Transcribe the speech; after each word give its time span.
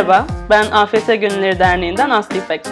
Merhaba, 0.00 0.26
ben 0.50 0.70
AFS 0.70 1.06
Gönülleri 1.06 1.58
Derneği'nden 1.58 2.10
Aslı 2.10 2.36
İpek. 2.36 2.66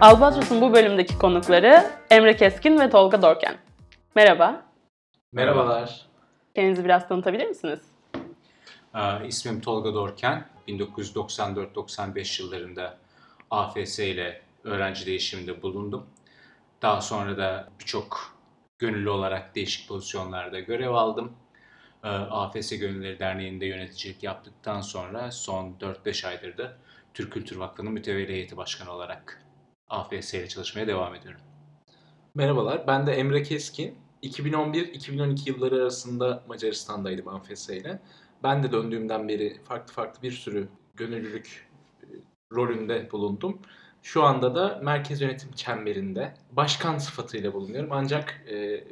Albatros'un 0.00 0.60
bu 0.60 0.72
bölümdeki 0.72 1.18
konukları 1.18 1.90
Emre 2.10 2.36
Keskin 2.36 2.80
ve 2.80 2.90
Tolga 2.90 3.22
Dorken. 3.22 3.56
Merhaba, 4.14 4.62
Merhabalar. 5.32 6.06
kendinizi 6.54 6.84
biraz 6.84 7.08
tanıtabilir 7.08 7.46
misiniz? 7.46 7.80
Ee, 8.94 9.26
İsmim 9.26 9.60
Tolga 9.60 9.94
Dorken. 9.94 10.46
1994-95 10.68 12.42
yıllarında 12.42 12.98
AFS 13.50 13.98
ile 13.98 14.42
öğrenci 14.64 15.06
değişiminde 15.06 15.62
bulundum. 15.62 16.06
Daha 16.82 17.00
sonra 17.00 17.36
da 17.36 17.68
birçok 17.80 18.36
gönüllü 18.78 19.10
olarak 19.10 19.54
değişik 19.54 19.88
pozisyonlarda 19.88 20.60
görev 20.60 20.90
aldım. 20.90 21.32
Ee, 22.06 22.08
AFS 22.08 22.78
Gönülleri 22.78 23.18
Derneği'nde 23.18 23.66
yöneticilik 23.66 24.22
yaptıktan 24.22 24.80
sonra 24.80 25.30
son 25.30 25.76
4-5 25.80 26.28
aydır 26.28 26.58
da 26.58 26.76
Türk 27.14 27.32
Kültür 27.32 27.56
Vakfı'nın 27.56 27.92
mütevelli 27.92 28.32
heyeti 28.32 28.56
başkanı 28.56 28.92
olarak 28.92 29.44
AFS 29.88 30.34
ile 30.34 30.48
çalışmaya 30.48 30.86
devam 30.86 31.14
ediyorum. 31.14 31.40
Merhabalar. 32.34 32.86
Ben 32.86 33.06
de 33.06 33.12
Emre 33.12 33.42
Keskin. 33.42 33.98
2011-2012 34.22 35.48
yılları 35.48 35.74
arasında 35.74 36.44
Macaristan'daydım 36.48 37.28
AFS 37.28 37.68
ile. 37.68 38.00
Ben 38.42 38.62
de 38.62 38.72
döndüğümden 38.72 39.28
beri 39.28 39.60
farklı 39.64 39.94
farklı 39.94 40.22
bir 40.22 40.32
sürü 40.32 40.68
gönüllülük 40.94 41.68
e, 42.02 42.06
rolünde 42.52 43.10
bulundum. 43.12 43.58
Şu 44.02 44.22
anda 44.22 44.54
da 44.54 44.80
merkez 44.82 45.20
yönetim 45.20 45.52
çemberinde 45.52 46.34
başkan 46.52 46.98
sıfatıyla 46.98 47.52
bulunuyorum. 47.52 47.92
Ancak 47.92 48.42
e, 48.50 48.84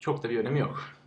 çok 0.00 0.22
da 0.22 0.30
bir 0.30 0.38
önemi 0.38 0.58
yok. 0.58 0.99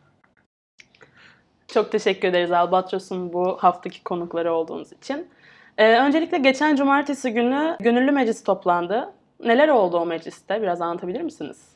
Çok 1.73 1.91
teşekkür 1.91 2.27
ederiz 2.27 2.51
Albatros'un 2.51 3.33
bu 3.33 3.57
haftaki 3.57 4.03
konukları 4.03 4.53
olduğunuz 4.53 4.91
için. 4.91 5.27
Ee, 5.77 5.99
öncelikle 5.99 6.37
geçen 6.37 6.75
cumartesi 6.75 7.33
günü 7.33 7.77
gönüllü 7.79 8.11
meclis 8.11 8.43
toplandı. 8.43 9.13
Neler 9.39 9.67
oldu 9.67 9.97
o 9.97 10.05
mecliste? 10.05 10.61
Biraz 10.61 10.81
anlatabilir 10.81 11.21
misiniz? 11.21 11.67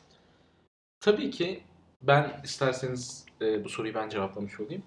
Tabii 1.00 1.30
ki 1.30 1.60
ben 2.02 2.30
isterseniz 2.44 3.24
e, 3.40 3.64
bu 3.64 3.68
soruyu 3.68 3.94
ben 3.94 4.08
cevaplamış 4.08 4.60
olayım. 4.60 4.82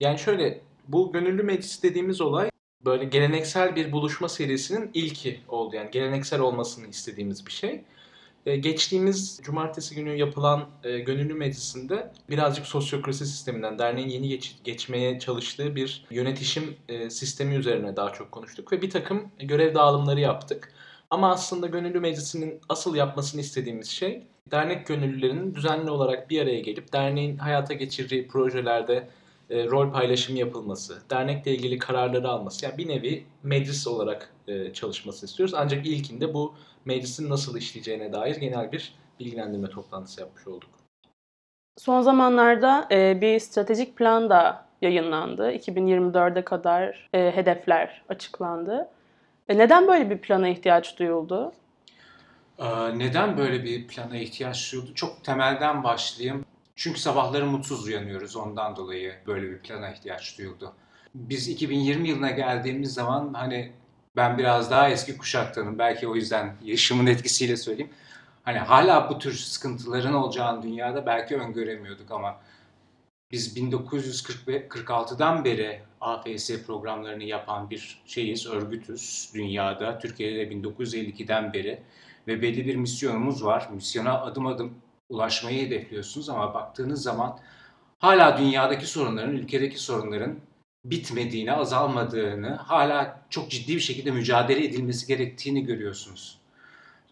Yani 0.00 0.18
şöyle 0.18 0.60
bu 0.88 1.12
gönüllü 1.12 1.42
meclis 1.42 1.82
dediğimiz 1.82 2.20
olay 2.20 2.50
böyle 2.84 3.04
geleneksel 3.04 3.76
bir 3.76 3.92
buluşma 3.92 4.28
serisinin 4.28 4.90
ilki 4.94 5.40
oldu. 5.48 5.76
Yani 5.76 5.90
geleneksel 5.90 6.40
olmasını 6.40 6.86
istediğimiz 6.86 7.46
bir 7.46 7.52
şey. 7.52 7.84
E, 8.46 8.56
geçtiğimiz 8.56 9.40
cumartesi 9.42 9.94
günü 9.94 10.16
yapılan 10.16 10.68
e, 10.84 10.98
gönüllü 10.98 11.34
meclisinde 11.34 12.12
birazcık 12.30 12.66
sosyokrasi 12.66 13.26
sisteminden 13.26 13.78
derneğin 13.78 14.08
yeni 14.08 14.28
geç- 14.28 14.56
geçmeye 14.64 15.18
çalıştığı 15.18 15.76
bir 15.76 16.04
yönetişim 16.10 16.76
e, 16.88 17.10
sistemi 17.10 17.54
üzerine 17.54 17.96
daha 17.96 18.12
çok 18.12 18.32
konuştuk 18.32 18.72
ve 18.72 18.82
bir 18.82 18.90
takım 18.90 19.30
görev 19.38 19.74
dağılımları 19.74 20.20
yaptık. 20.20 20.72
Ama 21.10 21.32
aslında 21.32 21.66
gönüllü 21.66 22.00
meclisinin 22.00 22.60
asıl 22.68 22.94
yapmasını 22.94 23.40
istediğimiz 23.40 23.88
şey 23.88 24.22
dernek 24.50 24.86
gönüllülerinin 24.86 25.54
düzenli 25.54 25.90
olarak 25.90 26.30
bir 26.30 26.42
araya 26.42 26.60
gelip 26.60 26.92
derneğin 26.92 27.36
hayata 27.36 27.74
geçirdiği 27.74 28.28
projelerde 28.28 29.08
rol 29.50 29.92
paylaşımı 29.92 30.38
yapılması, 30.38 31.02
dernekle 31.10 31.54
ilgili 31.54 31.78
kararları 31.78 32.28
alması. 32.28 32.64
Yani 32.64 32.78
bir 32.78 32.88
nevi 32.88 33.24
meclis 33.42 33.86
olarak 33.86 34.31
e, 34.48 34.72
çalışmasını 34.72 35.28
istiyoruz. 35.28 35.54
Ancak 35.54 35.86
ilkinde 35.86 36.34
bu 36.34 36.54
meclisin 36.84 37.30
nasıl 37.30 37.56
işleyeceğine 37.56 38.12
dair 38.12 38.36
genel 38.36 38.72
bir 38.72 38.94
bilgilendirme 39.20 39.70
toplantısı 39.70 40.20
yapmış 40.20 40.46
olduk. 40.46 40.70
Son 41.78 42.00
zamanlarda 42.02 42.88
e, 42.90 43.20
bir 43.20 43.38
stratejik 43.38 43.96
plan 43.96 44.30
da 44.30 44.66
yayınlandı. 44.82 45.52
2024'e 45.52 46.44
kadar 46.44 47.08
e, 47.14 47.36
hedefler 47.36 48.02
açıklandı. 48.08 48.88
E, 49.48 49.58
neden 49.58 49.88
böyle 49.88 50.10
bir 50.10 50.18
plana 50.18 50.48
ihtiyaç 50.48 50.98
duyuldu? 50.98 51.52
Ee, 52.58 52.98
Neden 52.98 53.36
böyle 53.38 53.64
bir 53.64 53.86
plana 53.86 54.16
ihtiyaç 54.16 54.72
duyuldu? 54.72 54.94
Çok 54.94 55.24
temelden 55.24 55.84
başlayayım. 55.84 56.44
Çünkü 56.76 57.00
sabahları 57.00 57.46
mutsuz 57.46 57.86
uyanıyoruz. 57.86 58.36
Ondan 58.36 58.76
dolayı 58.76 59.14
böyle 59.26 59.50
bir 59.50 59.58
plana 59.58 59.90
ihtiyaç 59.90 60.38
duyuldu. 60.38 60.72
Biz 61.14 61.48
2020 61.48 62.08
yılına 62.08 62.30
geldiğimiz 62.30 62.94
zaman 62.94 63.34
hani 63.34 63.72
ben 64.16 64.38
biraz 64.38 64.70
daha 64.70 64.88
eski 64.88 65.18
kuşaktanım. 65.18 65.78
Belki 65.78 66.08
o 66.08 66.14
yüzden 66.14 66.56
yaşımın 66.64 67.06
etkisiyle 67.06 67.56
söyleyeyim. 67.56 67.92
Hani 68.42 68.58
hala 68.58 69.10
bu 69.10 69.18
tür 69.18 69.32
sıkıntıların 69.32 70.14
olacağını 70.14 70.62
dünyada 70.62 71.06
belki 71.06 71.36
öngöremiyorduk 71.36 72.10
ama 72.10 72.40
biz 73.30 73.56
1946'dan 73.56 75.44
beri 75.44 75.80
AFS 76.00 76.50
programlarını 76.66 77.24
yapan 77.24 77.70
bir 77.70 78.02
şeyiz, 78.06 78.46
örgütüz 78.46 79.30
dünyada. 79.34 79.98
Türkiye'de 79.98 80.38
de 80.38 80.54
1952'den 80.54 81.52
beri 81.52 81.82
ve 82.26 82.42
belli 82.42 82.66
bir 82.66 82.76
misyonumuz 82.76 83.44
var. 83.44 83.68
Misyona 83.72 84.22
adım 84.22 84.46
adım 84.46 84.74
ulaşmayı 85.08 85.66
hedefliyorsunuz 85.66 86.28
ama 86.28 86.54
baktığınız 86.54 87.02
zaman 87.02 87.38
hala 87.98 88.38
dünyadaki 88.38 88.86
sorunların, 88.86 89.36
ülkedeki 89.36 89.78
sorunların 89.78 90.38
bitmediğini, 90.84 91.52
azalmadığını, 91.52 92.54
hala 92.54 93.20
çok 93.30 93.50
ciddi 93.50 93.74
bir 93.74 93.80
şekilde 93.80 94.10
mücadele 94.10 94.64
edilmesi 94.64 95.06
gerektiğini 95.06 95.64
görüyorsunuz. 95.64 96.38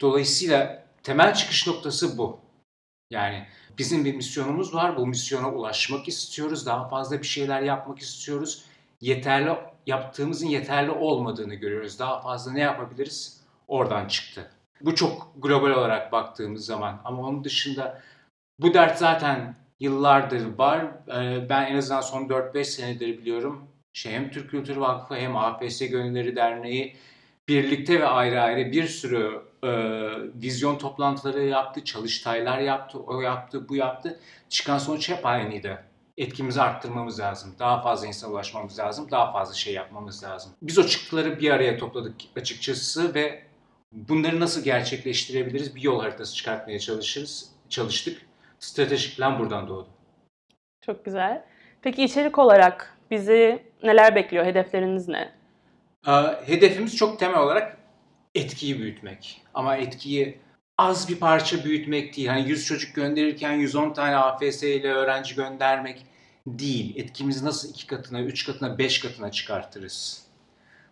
Dolayısıyla 0.00 0.84
temel 1.02 1.34
çıkış 1.34 1.66
noktası 1.66 2.18
bu. 2.18 2.40
Yani 3.10 3.46
bizim 3.78 4.04
bir 4.04 4.14
misyonumuz 4.14 4.74
var. 4.74 4.96
Bu 4.96 5.06
misyona 5.06 5.50
ulaşmak 5.52 6.08
istiyoruz. 6.08 6.66
Daha 6.66 6.88
fazla 6.88 7.18
bir 7.18 7.26
şeyler 7.26 7.62
yapmak 7.62 7.98
istiyoruz. 7.98 8.64
Yeterli 9.00 9.56
yaptığımızın 9.86 10.46
yeterli 10.46 10.90
olmadığını 10.90 11.54
görüyoruz. 11.54 11.98
Daha 11.98 12.20
fazla 12.20 12.52
ne 12.52 12.60
yapabiliriz? 12.60 13.40
Oradan 13.68 14.08
çıktı. 14.08 14.50
Bu 14.80 14.94
çok 14.94 15.32
global 15.36 15.70
olarak 15.70 16.12
baktığımız 16.12 16.66
zaman 16.66 17.00
ama 17.04 17.22
onun 17.22 17.44
dışında 17.44 18.02
bu 18.58 18.74
dert 18.74 18.98
zaten 18.98 19.56
yıllardır 19.80 20.58
var. 20.58 20.84
Ee, 21.08 21.48
Ben 21.48 21.66
en 21.66 21.76
azından 21.76 22.00
son 22.00 22.28
4-5 22.28 22.64
senedir 22.64 23.18
biliyorum. 23.18 23.68
Şey, 23.92 24.12
hem 24.12 24.30
Türk 24.30 24.50
Kültür 24.50 24.76
Vakfı 24.76 25.14
hem 25.14 25.36
AFS 25.36 25.78
Gönülleri 25.78 26.36
Derneği 26.36 26.96
birlikte 27.48 28.00
ve 28.00 28.06
ayrı 28.06 28.40
ayrı 28.40 28.72
bir 28.72 28.86
sürü 28.86 29.42
e, 29.62 29.68
vizyon 30.42 30.78
toplantıları 30.78 31.44
yaptı, 31.44 31.84
çalıştaylar 31.84 32.58
yaptı, 32.58 32.98
o 32.98 33.20
yaptı, 33.20 33.68
bu 33.68 33.76
yaptı. 33.76 34.20
Çıkan 34.48 34.78
sonuç 34.78 35.08
hep 35.08 35.26
aynıydı. 35.26 35.84
Etkimizi 36.18 36.62
arttırmamız 36.62 37.20
lazım. 37.20 37.54
Daha 37.58 37.82
fazla 37.82 38.06
insana 38.06 38.30
ulaşmamız 38.32 38.78
lazım. 38.78 39.10
Daha 39.10 39.32
fazla 39.32 39.54
şey 39.54 39.74
yapmamız 39.74 40.24
lazım. 40.24 40.52
Biz 40.62 40.78
o 40.78 40.86
çıktıları 40.86 41.40
bir 41.40 41.50
araya 41.50 41.78
topladık 41.78 42.14
açıkçası 42.36 43.14
ve 43.14 43.42
bunları 43.92 44.40
nasıl 44.40 44.64
gerçekleştirebiliriz? 44.64 45.76
Bir 45.76 45.82
yol 45.82 46.00
haritası 46.00 46.34
çıkartmaya 46.34 46.78
çalışırız, 46.78 47.52
çalıştık. 47.68 48.29
Stratejik 48.60 49.16
plan 49.16 49.38
buradan 49.38 49.68
doğdu. 49.68 49.88
Çok 50.80 51.04
güzel. 51.04 51.44
Peki 51.82 52.04
içerik 52.04 52.38
olarak 52.38 52.96
bizi 53.10 53.62
neler 53.82 54.14
bekliyor? 54.14 54.44
Hedefleriniz 54.44 55.08
ne? 55.08 55.32
Ee, 56.06 56.12
Hedefimiz 56.46 56.96
çok 56.96 57.18
temel 57.18 57.38
olarak 57.40 57.76
etkiyi 58.34 58.78
büyütmek. 58.78 59.42
Ama 59.54 59.76
etkiyi 59.76 60.38
az 60.78 61.08
bir 61.08 61.16
parça 61.16 61.64
büyütmek 61.64 62.16
değil. 62.16 62.28
Hani 62.28 62.48
100 62.48 62.66
çocuk 62.66 62.94
gönderirken 62.94 63.52
110 63.52 63.92
tane 63.92 64.16
AFS 64.16 64.62
ile 64.62 64.92
öğrenci 64.92 65.34
göndermek 65.34 66.06
değil. 66.46 66.96
Etkimizi 66.96 67.44
nasıl 67.44 67.68
iki 67.68 67.86
katına, 67.86 68.20
üç 68.20 68.46
katına, 68.46 68.78
beş 68.78 69.00
katına 69.00 69.30
çıkartırız? 69.30 70.26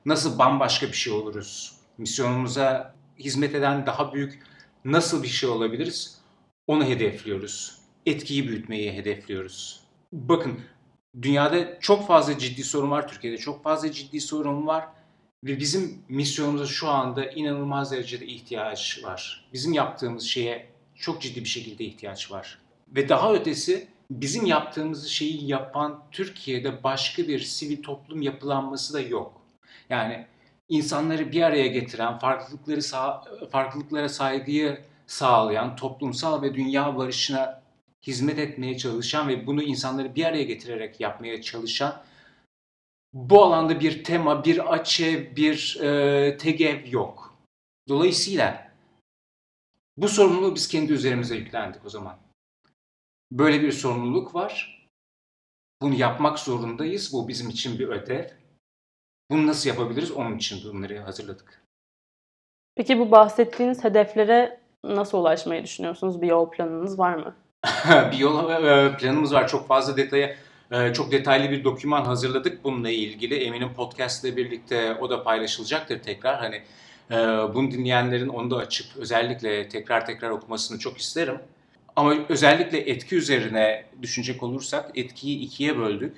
Nasıl 0.07 0.39
bambaşka 0.39 0.87
bir 0.87 0.93
şey 0.93 1.13
oluruz? 1.13 1.77
Misyonumuza 1.99 2.95
hizmet 3.19 3.55
eden 3.55 3.87
daha 3.87 4.13
büyük 4.13 4.43
nasıl 4.85 5.23
bir 5.23 5.29
şey 5.29 5.49
olabiliriz? 5.49 6.18
Onu 6.69 6.85
hedefliyoruz. 6.85 7.79
Etkiyi 8.07 8.49
büyütmeyi 8.49 8.93
hedefliyoruz. 8.93 9.81
Bakın 10.13 10.61
dünyada 11.23 11.81
çok 11.81 12.07
fazla 12.07 12.39
ciddi 12.39 12.65
sorun 12.65 12.91
var. 12.91 13.09
Türkiye'de 13.09 13.39
çok 13.39 13.63
fazla 13.63 13.93
ciddi 13.93 14.21
sorun 14.21 14.67
var. 14.67 14.85
Ve 15.45 15.59
bizim 15.59 16.03
misyonumuza 16.09 16.67
şu 16.67 16.89
anda 16.89 17.31
inanılmaz 17.31 17.93
derecede 17.93 18.27
ihtiyaç 18.27 19.05
var. 19.05 19.49
Bizim 19.53 19.73
yaptığımız 19.73 20.25
şeye 20.25 20.67
çok 20.95 21.23
ciddi 21.23 21.41
bir 21.41 21.49
şekilde 21.49 21.85
ihtiyaç 21.85 22.31
var. 22.31 22.59
Ve 22.89 23.09
daha 23.09 23.35
ötesi 23.35 23.89
bizim 24.11 24.47
yaptığımız 24.47 25.07
şeyi 25.07 25.47
yapan 25.47 26.03
Türkiye'de 26.11 26.83
başka 26.83 27.29
bir 27.29 27.41
sivil 27.41 27.83
toplum 27.83 28.23
yapılanması 28.23 28.95
da 28.95 29.01
yok. 29.01 29.41
Yani 29.91 30.27
insanları 30.69 31.33
bir 31.33 31.43
araya 31.43 31.67
getiren, 31.67 32.19
farklılıkları 32.19 32.81
farklılıklara 33.51 34.09
saygıyı 34.09 34.88
sağlayan, 35.09 35.77
toplumsal 35.77 36.43
ve 36.43 36.55
dünya 36.55 36.97
barışına 36.97 37.63
hizmet 38.07 38.39
etmeye 38.39 38.79
çalışan 38.79 39.29
ve 39.29 39.47
bunu 39.47 39.63
insanları 39.63 40.15
bir 40.15 40.25
araya 40.25 40.45
getirerek 40.45 41.01
yapmaya 41.01 41.43
çalışan 41.43 42.03
bu 43.13 43.45
alanda 43.45 43.81
bir 43.81 44.05
tema, 44.05 44.45
bir 44.45 44.73
açı, 44.73 45.33
bir 45.37 45.81
e, 45.81 46.37
tegev 46.37 46.93
yok. 46.93 47.35
Dolayısıyla 47.89 48.73
bu 49.97 50.09
sorumluluğu 50.09 50.55
biz 50.55 50.69
kendi 50.69 50.93
üzerimize 50.93 51.37
yüklendik 51.37 51.87
o 51.87 51.89
zaman. 51.89 52.19
Böyle 53.33 53.63
bir 53.63 53.73
sorumluluk 53.73 54.35
var. 54.35 54.87
Bunu 55.83 55.95
yapmak 55.95 56.39
zorundayız. 56.39 57.13
Bu 57.13 57.29
bizim 57.29 57.49
için 57.49 57.79
bir 57.79 57.89
ödev. 57.89 58.25
Bunu 59.31 59.47
nasıl 59.47 59.69
yapabiliriz? 59.69 60.11
Onun 60.11 60.37
için 60.37 60.59
bunları 60.65 60.99
hazırladık. 60.99 61.63
Peki 62.75 62.99
bu 62.99 63.11
bahsettiğiniz 63.11 63.85
hedeflere 63.85 64.58
nasıl 64.85 65.19
ulaşmayı 65.19 65.65
düşünüyorsunuz? 65.65 66.23
Bir 66.23 66.27
yol 66.27 66.51
planınız 66.51 66.99
var 66.99 67.15
mı? 67.15 67.35
bir 68.13 68.19
yol 68.19 68.51
e, 68.51 68.97
planımız 68.97 69.35
var. 69.35 69.49
Çok 69.49 69.69
fazla 69.69 69.97
detaya, 69.97 70.37
e, 70.71 70.93
çok 70.93 71.13
detaylı 71.13 71.51
bir 71.51 71.65
doküman 71.65 72.05
hazırladık 72.05 72.65
bununla 72.65 72.91
ilgili. 72.91 73.35
Eminim 73.35 73.75
podcast 73.75 74.25
ile 74.25 74.37
birlikte 74.37 74.97
o 75.01 75.11
da 75.11 75.23
paylaşılacaktır 75.23 76.03
tekrar. 76.03 76.39
Hani 76.39 76.63
e, 77.11 77.17
bunu 77.55 77.71
dinleyenlerin 77.71 78.29
onu 78.29 78.51
da 78.51 78.57
açıp 78.57 78.87
özellikle 78.97 79.69
tekrar 79.69 80.07
tekrar 80.07 80.31
okumasını 80.31 80.79
çok 80.79 80.99
isterim. 80.99 81.39
Ama 81.97 82.15
özellikle 82.29 82.79
etki 82.79 83.17
üzerine 83.17 83.85
düşünecek 84.03 84.43
olursak 84.43 84.91
etkiyi 84.95 85.39
ikiye 85.39 85.79
böldük. 85.79 86.17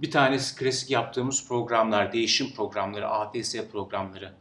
Bir 0.00 0.10
tanesi 0.10 0.56
klasik 0.56 0.90
yaptığımız 0.90 1.48
programlar, 1.48 2.12
değişim 2.12 2.52
programları, 2.56 3.08
APS 3.08 3.56
programları. 3.72 4.32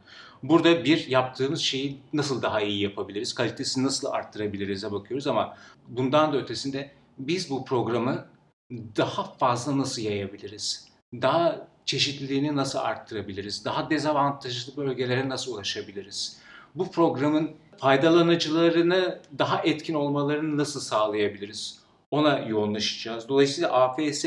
Burada 0.43 0.83
bir 0.85 1.07
yaptığımız 1.07 1.61
şeyi 1.61 1.97
nasıl 2.13 2.41
daha 2.41 2.61
iyi 2.61 2.81
yapabiliriz, 2.81 3.33
kalitesini 3.33 3.85
nasıl 3.85 4.07
arttırabiliriz'e 4.07 4.91
bakıyoruz 4.91 5.27
ama 5.27 5.57
bundan 5.87 6.33
da 6.33 6.37
ötesinde 6.37 6.91
biz 7.17 7.49
bu 7.49 7.65
programı 7.65 8.25
daha 8.71 9.23
fazla 9.23 9.77
nasıl 9.77 10.01
yayabiliriz? 10.01 10.87
Daha 11.13 11.67
çeşitliliğini 11.85 12.55
nasıl 12.55 12.79
arttırabiliriz? 12.79 13.65
Daha 13.65 13.89
dezavantajlı 13.89 14.77
bölgelere 14.77 15.29
nasıl 15.29 15.53
ulaşabiliriz? 15.53 16.37
Bu 16.75 16.91
programın 16.91 17.51
faydalanıcılarını 17.77 19.21
daha 19.39 19.61
etkin 19.61 19.93
olmalarını 19.93 20.57
nasıl 20.57 20.79
sağlayabiliriz? 20.79 21.79
Ona 22.11 22.39
yoğunlaşacağız. 22.39 23.29
Dolayısıyla 23.29 23.71
AFS 23.71 24.25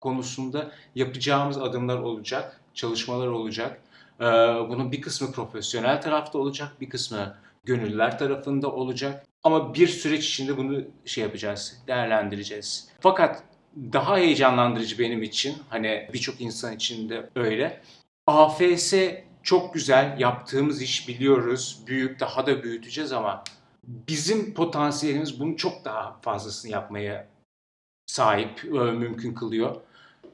konusunda 0.00 0.70
yapacağımız 0.94 1.58
adımlar 1.58 1.98
olacak, 1.98 2.60
çalışmalar 2.74 3.26
olacak. 3.26 3.80
Ee, 4.20 4.24
bunun 4.68 4.92
bir 4.92 5.00
kısmı 5.00 5.32
profesyonel 5.32 6.02
tarafta 6.02 6.38
olacak, 6.38 6.72
bir 6.80 6.90
kısmı 6.90 7.36
gönüllüler 7.64 8.18
tarafında 8.18 8.72
olacak. 8.72 9.26
Ama 9.42 9.74
bir 9.74 9.88
süreç 9.88 10.28
içinde 10.28 10.56
bunu 10.56 10.82
şey 11.04 11.24
yapacağız, 11.24 11.82
değerlendireceğiz. 11.86 12.88
Fakat 13.00 13.42
daha 13.76 14.16
heyecanlandırıcı 14.16 14.98
benim 14.98 15.22
için, 15.22 15.56
hani 15.68 16.08
birçok 16.12 16.40
insan 16.40 16.74
için 16.74 17.08
de 17.08 17.30
öyle. 17.34 17.82
AFS 18.26 18.94
çok 19.42 19.74
güzel, 19.74 20.16
yaptığımız 20.20 20.82
iş 20.82 21.08
biliyoruz, 21.08 21.82
büyük, 21.86 22.20
daha 22.20 22.46
da 22.46 22.62
büyüteceğiz 22.62 23.12
ama 23.12 23.44
bizim 23.84 24.54
potansiyelimiz 24.54 25.40
bunun 25.40 25.54
çok 25.54 25.84
daha 25.84 26.18
fazlasını 26.22 26.72
yapmaya 26.72 27.28
sahip, 28.06 28.64
e, 28.64 28.78
mümkün 28.78 29.34
kılıyor. 29.34 29.76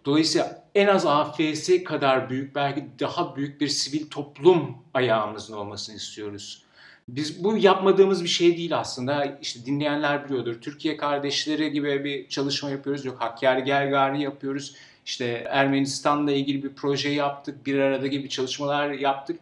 Dolayısıyla 0.05 0.65
en 0.75 0.87
az 0.87 1.07
AFS 1.07 1.71
kadar 1.85 2.31
büyük, 2.31 2.55
belki 2.55 2.87
daha 3.01 3.37
büyük 3.37 3.61
bir 3.61 3.69
sivil 3.69 4.11
toplum 4.11 4.77
ayağımızın 4.95 5.55
olmasını 5.55 5.97
istiyoruz. 5.97 6.65
Biz 7.09 7.45
bu 7.45 7.57
yapmadığımız 7.57 8.25
bir 8.25 8.29
şey 8.29 8.57
değil 8.57 8.79
aslında. 8.79 9.39
İşte 9.43 9.67
dinleyenler 9.67 10.25
biliyordur. 10.25 10.61
Türkiye 10.61 10.97
kardeşleri 10.97 11.73
gibi 11.73 12.05
bir 12.05 12.29
çalışma 12.29 12.71
yapıyoruz. 12.71 13.05
Yok 13.05 13.21
Hakkari 13.21 13.65
Gergari 13.65 14.23
yapıyoruz. 14.23 14.77
İşte 15.07 15.47
Ermenistan'la 15.51 16.33
ilgili 16.33 16.63
bir 16.63 16.75
proje 16.75 17.09
yaptık. 17.09 17.67
Bir 17.67 17.79
arada 17.79 18.07
gibi 18.07 18.29
çalışmalar 18.29 18.91
yaptık. 18.91 19.41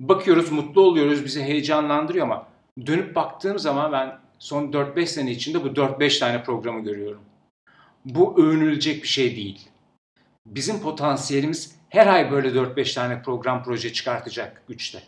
Bakıyoruz, 0.00 0.52
mutlu 0.52 0.80
oluyoruz. 0.80 1.24
Bizi 1.24 1.42
heyecanlandırıyor 1.42 2.26
ama 2.26 2.46
dönüp 2.86 3.14
baktığım 3.14 3.58
zaman 3.58 3.92
ben 3.92 4.18
son 4.38 4.72
4-5 4.72 5.06
sene 5.06 5.30
içinde 5.30 5.64
bu 5.64 5.68
4-5 5.68 6.18
tane 6.18 6.44
programı 6.44 6.84
görüyorum. 6.84 7.20
Bu 8.04 8.42
övünülecek 8.42 9.02
bir 9.02 9.08
şey 9.08 9.36
değil. 9.36 9.71
Bizim 10.46 10.80
potansiyelimiz 10.80 11.76
her 11.88 12.06
ay 12.06 12.30
böyle 12.30 12.48
4-5 12.48 12.94
tane 12.94 13.22
program 13.22 13.64
proje 13.64 13.92
çıkartacak 13.92 14.62
güçte. 14.68 15.02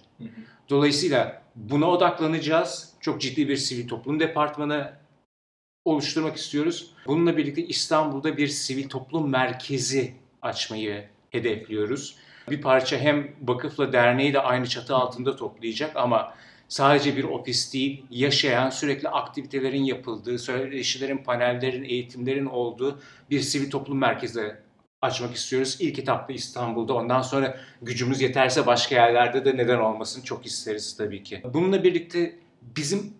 Dolayısıyla 0.70 1.42
buna 1.56 1.90
odaklanacağız. 1.90 2.94
Çok 3.00 3.20
ciddi 3.20 3.48
bir 3.48 3.56
sivil 3.56 3.88
toplum 3.88 4.20
departmanı 4.20 4.92
oluşturmak 5.84 6.36
istiyoruz. 6.36 6.90
Bununla 7.06 7.36
birlikte 7.36 7.66
İstanbul'da 7.66 8.36
bir 8.36 8.48
sivil 8.48 8.88
toplum 8.88 9.30
merkezi 9.30 10.14
açmayı 10.42 11.08
hedefliyoruz. 11.30 12.16
Bir 12.50 12.62
parça 12.62 12.98
hem 12.98 13.32
vakıfla 13.42 13.92
derneği 13.92 14.32
de 14.32 14.40
aynı 14.40 14.66
çatı 14.66 14.96
altında 14.96 15.36
toplayacak 15.36 15.96
ama 15.96 16.34
sadece 16.68 17.16
bir 17.16 17.24
ofis 17.24 17.74
değil, 17.74 18.04
yaşayan, 18.10 18.70
sürekli 18.70 19.08
aktivitelerin 19.08 19.84
yapıldığı, 19.84 20.38
söyleşilerin, 20.38 21.18
panellerin, 21.18 21.84
eğitimlerin 21.84 22.46
olduğu 22.46 23.00
bir 23.30 23.40
sivil 23.40 23.70
toplum 23.70 23.98
merkezi 23.98 24.63
açmak 25.04 25.34
istiyoruz. 25.34 25.76
İlk 25.80 25.98
etapta 25.98 26.32
İstanbul'da. 26.32 26.94
Ondan 26.94 27.22
sonra 27.22 27.56
gücümüz 27.82 28.20
yeterse 28.20 28.66
başka 28.66 28.94
yerlerde 28.94 29.44
de 29.44 29.56
neden 29.56 29.78
olmasın 29.78 30.22
çok 30.22 30.46
isteriz 30.46 30.96
tabii 30.96 31.22
ki. 31.22 31.42
Bununla 31.54 31.84
birlikte 31.84 32.38
bizim 32.62 33.14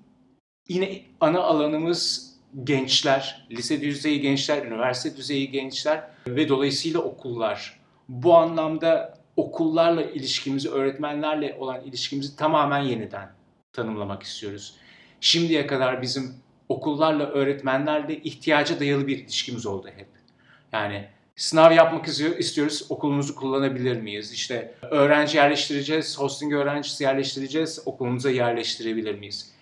yine 0.69 1.03
ana 1.21 1.41
alanımız 1.41 2.35
gençler, 2.65 3.47
lise 3.51 3.81
düzeyi 3.81 4.21
gençler, 4.21 4.67
üniversite 4.67 5.17
düzeyi 5.17 5.51
gençler 5.51 6.05
ve 6.27 6.49
dolayısıyla 6.49 7.01
okullar. 7.01 7.81
Bu 8.09 8.35
anlamda 8.37 9.19
okullarla 9.37 10.03
ilişkimizi, 10.03 10.71
öğretmenlerle 10.71 11.57
olan 11.59 11.85
ilişkimizi 11.85 12.37
tamamen 12.37 12.81
yeniden 12.81 13.31
tanımlamak 13.73 14.23
istiyoruz. 14.23 14.75
Şimdiye 15.21 15.67
kadar 15.67 16.03
bizim 16.03 16.35
okullarla, 16.69 17.27
öğretmenlerle 17.27 18.23
ihtiyaca 18.23 18.81
dayalı 18.81 19.07
bir 19.07 19.19
ilişkimiz 19.19 19.67
oldu 19.67 19.89
hep. 19.97 20.09
Yani 20.73 21.09
Sınav 21.37 21.73
yapmak 21.73 22.09
istiyoruz. 22.39 22.87
Okulumuzu 22.89 23.35
kullanabilir 23.35 24.01
miyiz? 24.01 24.33
İşte 24.33 24.75
öğrenci 24.83 25.37
yerleştireceğiz, 25.37 26.19
hosting 26.19 26.53
öğrencisi 26.53 27.05
yerleştireceğiz. 27.05 27.83
Okulumuza 27.87 28.31
yerleştirebilir 28.31 29.19
miyiz? 29.19 29.53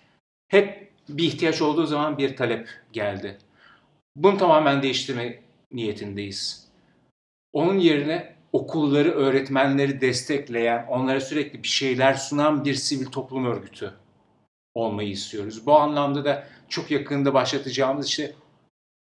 Hep 0.47 0.91
bir 1.09 1.23
ihtiyaç 1.23 1.61
olduğu 1.61 1.85
zaman 1.85 2.17
bir 2.17 2.35
talep 2.35 2.69
geldi. 2.91 3.37
Bunu 4.15 4.37
tamamen 4.37 4.83
değiştirme 4.83 5.39
niyetindeyiz. 5.71 6.67
Onun 7.53 7.79
yerine 7.79 8.35
okulları, 8.53 9.11
öğretmenleri 9.11 10.01
destekleyen, 10.01 10.85
onlara 10.89 11.21
sürekli 11.21 11.63
bir 11.63 11.67
şeyler 11.67 12.13
sunan 12.13 12.65
bir 12.65 12.73
sivil 12.73 13.05
toplum 13.05 13.45
örgütü 13.45 13.93
olmayı 14.73 15.09
istiyoruz. 15.09 15.65
Bu 15.65 15.79
anlamda 15.79 16.25
da 16.25 16.47
çok 16.69 16.91
yakında 16.91 17.33
başlatacağımız 17.33 18.07
işte 18.07 18.33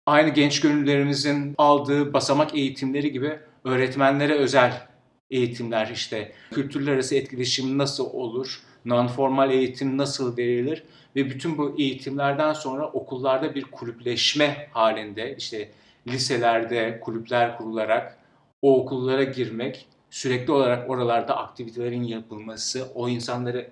aynı 0.06 0.28
genç 0.28 0.60
gönüllerimizin 0.60 1.54
aldığı 1.58 2.12
basamak 2.12 2.54
eğitimleri 2.54 3.12
gibi 3.12 3.38
öğretmenlere 3.64 4.34
özel 4.34 4.86
eğitimler 5.30 5.90
işte. 5.94 6.32
Kültürler 6.50 6.92
arası 6.92 7.14
etkileşim 7.14 7.78
nasıl 7.78 8.04
olur, 8.04 8.60
non-formal 8.86 9.52
eğitim 9.52 9.98
nasıl 9.98 10.36
verilir? 10.36 10.82
Ve 11.16 11.30
bütün 11.30 11.58
bu 11.58 11.74
eğitimlerden 11.78 12.52
sonra 12.52 12.86
okullarda 12.86 13.54
bir 13.54 13.62
kulüpleşme 13.62 14.68
halinde 14.72 15.36
işte 15.38 15.70
liselerde 16.06 17.00
kulüpler 17.00 17.58
kurularak 17.58 18.18
o 18.62 18.82
okullara 18.82 19.24
girmek, 19.24 19.86
sürekli 20.10 20.52
olarak 20.52 20.90
oralarda 20.90 21.36
aktivitelerin 21.36 22.02
yapılması, 22.02 22.88
o 22.94 23.08
insanları 23.08 23.70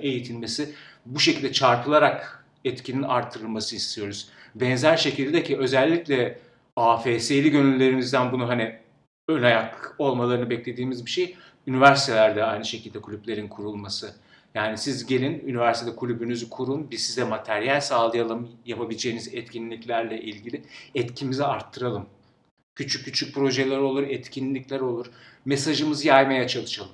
eğitilmesi 0.00 0.74
bu 1.06 1.20
şekilde 1.20 1.52
çarpılarak 1.52 2.43
etkinin 2.64 3.02
artırılması 3.02 3.76
istiyoruz. 3.76 4.28
Benzer 4.54 4.96
şekilde 4.96 5.42
ki 5.42 5.58
özellikle 5.58 6.38
AFS'li 6.76 7.50
gönüllerimizden 7.50 8.32
bunu 8.32 8.48
hani 8.48 8.78
ön 9.28 9.42
ayak 9.42 9.94
olmalarını 9.98 10.50
beklediğimiz 10.50 11.06
bir 11.06 11.10
şey. 11.10 11.36
Üniversitelerde 11.66 12.44
aynı 12.44 12.64
şekilde 12.64 13.00
kulüplerin 13.00 13.48
kurulması. 13.48 14.14
Yani 14.54 14.78
siz 14.78 15.06
gelin 15.06 15.42
üniversitede 15.46 15.96
kulübünüzü 15.96 16.50
kurun, 16.50 16.90
biz 16.90 17.02
size 17.02 17.24
materyal 17.24 17.80
sağlayalım, 17.80 18.48
yapabileceğiniz 18.66 19.34
etkinliklerle 19.34 20.20
ilgili 20.20 20.62
etkimizi 20.94 21.44
arttıralım. 21.44 22.06
Küçük 22.74 23.04
küçük 23.04 23.34
projeler 23.34 23.78
olur, 23.78 24.02
etkinlikler 24.02 24.80
olur. 24.80 25.06
Mesajımızı 25.44 26.08
yaymaya 26.08 26.48
çalışalım. 26.48 26.92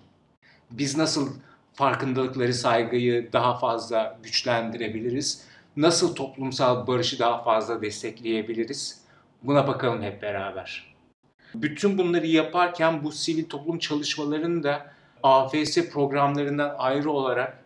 Biz 0.71 0.97
nasıl 0.97 1.31
farkındalıkları, 1.75 2.55
saygıyı 2.55 3.33
daha 3.33 3.59
fazla 3.59 4.19
güçlendirebiliriz? 4.23 5.50
Nasıl 5.77 6.15
toplumsal 6.15 6.87
barışı 6.87 7.19
daha 7.19 7.43
fazla 7.43 7.83
destekleyebiliriz? 7.83 9.01
Buna 9.43 9.69
bakalım 9.69 10.03
hep 10.03 10.23
beraber. 10.23 10.95
Bütün 11.55 11.99
bunları 11.99 12.27
yaparken 12.27 13.05
bu 13.05 13.13
sivil 13.13 13.45
toplum 13.45 13.79
çalışmalarını 13.79 14.63
da 14.63 14.93
AFS 15.23 15.91
programlarından 15.93 16.75
ayrı 16.79 17.11
olarak 17.11 17.65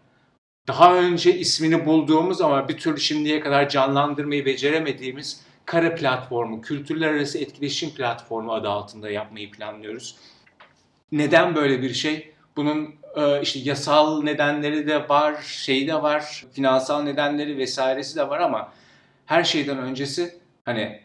daha 0.69 0.95
önce 0.95 1.39
ismini 1.39 1.87
bulduğumuz 1.87 2.41
ama 2.41 2.69
bir 2.69 2.79
türlü 2.79 3.01
şimdiye 3.01 3.41
kadar 3.41 3.69
canlandırmayı 3.69 4.45
beceremediğimiz 4.45 5.45
Kara 5.65 5.95
Platformu, 5.95 6.61
Kültürler 6.61 7.15
Arası 7.15 7.39
Etkileşim 7.39 7.91
Platformu 7.91 8.53
adı 8.53 8.69
altında 8.69 9.11
yapmayı 9.11 9.51
planlıyoruz. 9.51 10.17
Neden 11.13 11.55
böyle 11.55 11.83
bir 11.83 11.95
şey? 11.95 12.34
Bunun 12.57 12.95
e, 13.17 13.43
işte 13.43 13.59
yasal 13.59 14.23
nedenleri 14.23 14.87
de 14.87 15.09
var, 15.09 15.43
şey 15.43 15.89
de 15.89 16.03
var, 16.03 16.45
finansal 16.53 17.03
nedenleri 17.03 17.59
vesairesi 17.59 18.17
de 18.17 18.29
var 18.29 18.41
ama 18.41 18.73
her 19.27 19.45
şeyden 19.45 19.79
öncesi 19.79 20.39
hani 20.65 21.01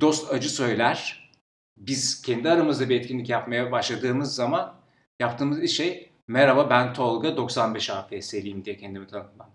dost 0.00 0.32
acı 0.32 0.50
söyler. 0.50 1.30
Biz 1.78 2.22
kendi 2.22 2.50
aramızda 2.50 2.88
bir 2.88 3.00
etkinlik 3.00 3.28
yapmaya 3.28 3.72
başladığımız 3.72 4.34
zaman 4.34 4.82
Yaptığımız 5.22 5.70
şey 5.70 6.10
merhaba 6.28 6.70
ben 6.70 6.94
Tolga 6.94 7.36
95 7.36 7.90
AFS'liyim 7.90 8.64
diye 8.64 8.76
kendimi 8.76 9.06
tanıtmam. 9.06 9.50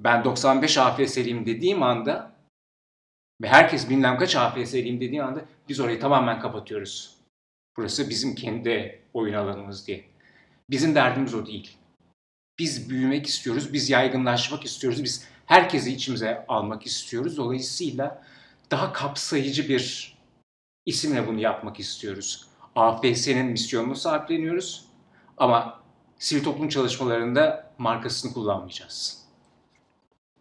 Ben 0.00 0.24
95 0.24 0.78
AFS'liyim 0.78 1.46
dediğim 1.46 1.82
anda 1.82 2.32
ve 3.42 3.48
herkes 3.48 3.90
bilmem 3.90 4.18
kaç 4.18 4.36
AFS'liyim 4.36 5.00
dediği 5.00 5.22
anda 5.22 5.44
biz 5.68 5.80
orayı 5.80 6.00
tamamen 6.00 6.40
kapatıyoruz. 6.40 7.16
Burası 7.76 8.10
bizim 8.10 8.34
kendi 8.34 9.02
oyun 9.14 9.34
alanımız 9.34 9.86
diye. 9.86 10.04
Bizim 10.70 10.94
derdimiz 10.94 11.34
o 11.34 11.46
değil. 11.46 11.76
Biz 12.58 12.90
büyümek 12.90 13.26
istiyoruz, 13.26 13.72
biz 13.72 13.90
yaygınlaşmak 13.90 14.64
istiyoruz, 14.64 15.04
biz 15.04 15.28
herkesi 15.46 15.92
içimize 15.92 16.44
almak 16.48 16.86
istiyoruz. 16.86 17.36
Dolayısıyla 17.36 18.22
daha 18.70 18.92
kapsayıcı 18.92 19.68
bir 19.68 20.16
isimle 20.86 21.26
bunu 21.26 21.40
yapmak 21.40 21.80
istiyoruz. 21.80 22.48
AFS'nin 22.76 23.46
misyonunu 23.46 23.96
sahipleniyoruz 23.96 24.84
ama 25.36 25.80
sivil 26.18 26.44
toplum 26.44 26.68
çalışmalarında 26.68 27.70
markasını 27.78 28.32
kullanmayacağız. 28.32 29.26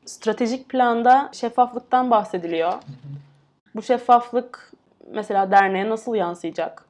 Stratejik 0.05 0.69
planda 0.69 1.29
şeffaflıktan 1.33 2.11
bahsediliyor. 2.11 2.73
Bu 3.75 3.81
şeffaflık 3.81 4.71
mesela 5.11 5.51
derneğe 5.51 5.89
nasıl 5.89 6.15
yansıyacak? 6.15 6.84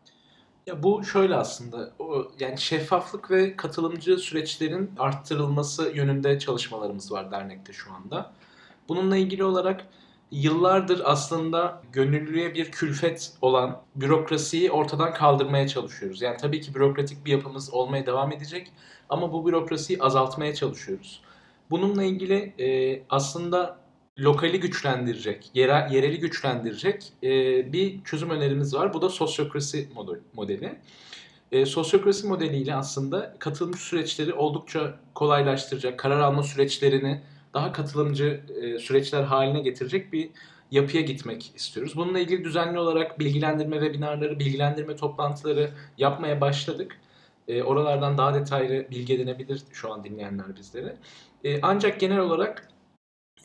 Ya 0.66 0.84
bu 0.84 1.04
şöyle 1.04 1.36
aslında 1.36 1.92
o 2.00 2.28
yani 2.40 2.58
şeffaflık 2.58 3.32
ve 3.32 3.56
katılımcı 3.56 4.18
süreçlerin 4.18 4.92
arttırılması 5.00 5.92
yönünde 5.96 6.40
çalışmalarımız 6.40 7.12
var 7.12 7.32
dernekte 7.32 7.74
şu 7.74 7.94
anda. 7.94 8.34
Bununla 8.90 9.18
ilgili 9.18 9.44
olarak 9.44 9.88
yıllardır 10.32 11.02
aslında 11.06 11.82
gönüllüye 11.92 12.54
bir 12.54 12.72
külfet 12.72 13.34
olan 13.42 13.82
bürokrasiyi 13.96 14.72
ortadan 14.72 15.14
kaldırmaya 15.14 15.68
çalışıyoruz. 15.68 16.22
Yani 16.22 16.38
tabii 16.38 16.62
ki 16.62 16.76
bürokratik 16.76 17.26
bir 17.26 17.32
yapımız 17.32 17.74
olmaya 17.74 18.06
devam 18.06 18.32
edecek 18.32 18.72
ama 19.10 19.34
bu 19.34 19.46
bürokrasiyi 19.46 20.02
azaltmaya 20.02 20.56
çalışıyoruz. 20.56 21.22
Bununla 21.70 22.04
ilgili 22.04 22.54
e, 22.60 23.02
aslında 23.10 23.85
lokali 24.20 24.60
güçlendirecek, 24.60 25.52
yere, 25.54 25.88
yereli 25.92 26.20
güçlendirecek 26.20 27.14
e, 27.24 27.30
bir 27.74 28.04
çözüm 28.04 28.30
önerimiz 28.30 28.74
var. 28.74 28.94
Bu 28.94 29.02
da 29.02 29.10
sosyokrasi 29.10 29.88
model- 29.96 30.22
modeli. 30.34 30.80
E, 31.52 31.66
sosyokrasi 31.66 32.28
modeliyle 32.28 32.76
aslında 32.76 33.36
katılımcı 33.40 33.80
süreçleri 33.80 34.34
oldukça 34.34 35.00
kolaylaştıracak, 35.16 36.00
karar 36.00 36.20
alma 36.20 36.44
süreçlerini 36.44 37.22
daha 37.54 37.72
katılımcı 37.72 38.42
e, 38.62 38.80
süreçler 38.80 39.24
haline 39.24 39.60
getirecek 39.62 40.14
bir 40.14 40.30
yapıya 40.72 41.04
gitmek 41.04 41.52
istiyoruz. 41.56 41.96
Bununla 41.96 42.20
ilgili 42.20 42.44
düzenli 42.44 42.80
olarak 42.80 43.20
bilgilendirme 43.20 43.80
webinarları, 43.80 44.40
bilgilendirme 44.40 44.96
toplantıları 44.96 45.72
yapmaya 45.98 46.42
başladık. 46.42 46.98
E, 47.48 47.64
oralardan 47.64 48.18
daha 48.18 48.34
detaylı 48.34 48.86
bilgi 48.92 49.14
edinebilir 49.14 49.62
şu 49.72 49.94
an 49.94 50.04
dinleyenler 50.04 50.56
bizleri. 50.56 50.94
E, 51.44 51.60
ancak 51.62 52.00
genel 52.00 52.20
olarak 52.20 52.68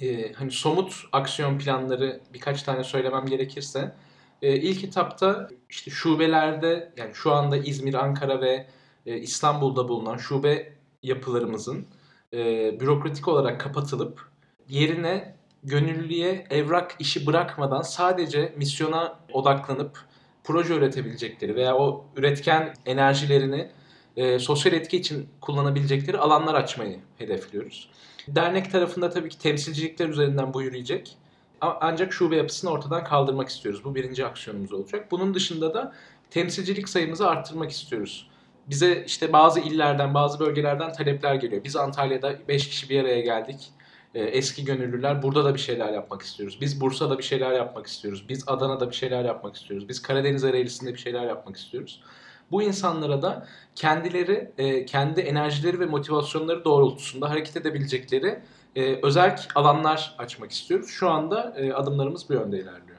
e, 0.00 0.32
hani 0.32 0.50
somut 0.50 1.04
aksiyon 1.12 1.58
planları 1.58 2.20
birkaç 2.34 2.62
tane 2.62 2.84
söylemem 2.84 3.26
gerekirse 3.26 3.94
e, 4.42 4.56
ilk 4.56 4.84
etapta 4.84 5.48
işte 5.68 5.90
şubelerde 5.90 6.92
yani 6.96 7.14
şu 7.14 7.32
anda 7.32 7.56
İzmir, 7.56 7.94
Ankara 7.94 8.40
ve 8.40 8.66
e, 9.06 9.18
İstanbul'da 9.18 9.88
bulunan 9.88 10.16
şube 10.16 10.72
yapılarımızın 11.02 11.86
e, 12.32 12.36
bürokratik 12.80 13.28
olarak 13.28 13.60
kapatılıp 13.60 14.28
yerine 14.68 15.36
gönüllüye 15.64 16.46
evrak 16.50 16.96
işi 16.98 17.26
bırakmadan 17.26 17.82
sadece 17.82 18.54
misyona 18.56 19.18
odaklanıp 19.32 19.98
proje 20.44 20.74
üretebilecekleri 20.74 21.56
veya 21.56 21.76
o 21.76 22.04
üretken 22.16 22.74
enerjilerini 22.86 23.70
e, 24.16 24.38
sosyal 24.38 24.72
etki 24.72 24.96
için 24.96 25.28
kullanabilecekleri 25.40 26.18
alanlar 26.18 26.54
açmayı 26.54 26.98
hedefliyoruz. 27.18 27.88
Dernek 28.28 28.72
tarafında 28.72 29.10
tabii 29.10 29.28
ki 29.28 29.38
temsilcilikler 29.38 30.08
üzerinden 30.08 30.54
bu 30.54 30.62
yürüyecek. 30.62 31.16
Ancak 31.60 32.12
şube 32.12 32.36
yapısını 32.36 32.70
ortadan 32.70 33.04
kaldırmak 33.04 33.48
istiyoruz. 33.48 33.84
Bu 33.84 33.94
birinci 33.94 34.26
aksiyonumuz 34.26 34.72
olacak. 34.72 35.10
Bunun 35.10 35.34
dışında 35.34 35.74
da 35.74 35.94
temsilcilik 36.30 36.88
sayımızı 36.88 37.28
arttırmak 37.28 37.70
istiyoruz. 37.70 38.30
Bize 38.66 39.04
işte 39.06 39.32
bazı 39.32 39.60
illerden, 39.60 40.14
bazı 40.14 40.40
bölgelerden 40.40 40.92
talepler 40.92 41.34
geliyor. 41.34 41.64
Biz 41.64 41.76
Antalya'da 41.76 42.48
5 42.48 42.68
kişi 42.68 42.90
bir 42.90 43.00
araya 43.00 43.20
geldik. 43.20 43.70
Ee, 44.14 44.20
Eski 44.22 44.64
gönüllüler 44.64 45.22
burada 45.22 45.44
da 45.44 45.54
bir 45.54 45.60
şeyler 45.60 45.92
yapmak 45.92 46.22
istiyoruz. 46.22 46.58
Biz 46.60 46.80
Bursa'da 46.80 47.18
bir 47.18 47.22
şeyler 47.22 47.52
yapmak 47.52 47.86
istiyoruz. 47.86 48.28
Biz 48.28 48.44
Adana'da 48.46 48.90
bir 48.90 48.94
şeyler 48.94 49.24
yapmak 49.24 49.56
istiyoruz. 49.56 49.88
Biz 49.88 50.02
Karadeniz 50.02 50.44
Ereğlisi'nde 50.44 50.94
bir 50.94 50.98
şeyler 50.98 51.26
yapmak 51.26 51.56
istiyoruz. 51.56 52.02
Bu 52.50 52.62
insanlara 52.62 53.22
da 53.22 53.46
kendileri, 53.74 54.52
e, 54.58 54.86
kendi 54.86 55.20
enerjileri 55.20 55.80
ve 55.80 55.86
motivasyonları 55.86 56.64
doğrultusunda 56.64 57.30
hareket 57.30 57.56
edebilecekleri 57.56 58.42
e, 58.76 59.06
özerk 59.06 59.48
alanlar 59.54 60.14
açmak 60.18 60.50
istiyoruz. 60.50 60.88
Şu 60.90 61.10
anda 61.10 61.54
e, 61.56 61.72
adımlarımız 61.72 62.28
bu 62.28 62.32
yönde 62.32 62.58
ilerliyor. 62.58 62.98